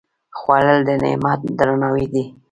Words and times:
خوړل 0.37 0.79
د 0.87 0.89
نعمت 1.03 1.39
درناوی 1.57 2.05
دی 2.13 2.23